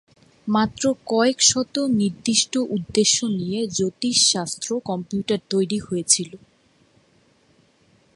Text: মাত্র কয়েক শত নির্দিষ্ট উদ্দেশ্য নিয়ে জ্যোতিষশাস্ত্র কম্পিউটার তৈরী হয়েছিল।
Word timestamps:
মাত্র 0.47 0.83
কয়েক 1.05 1.37
শত 1.41 1.75
নির্দিষ্ট 2.01 2.53
উদ্দেশ্য 2.69 3.17
নিয়ে 3.37 3.59
জ্যোতিষশাস্ত্র 3.77 4.69
কম্পিউটার 4.85 5.39
তৈরী 5.49 5.79
হয়েছিল। 5.79 6.31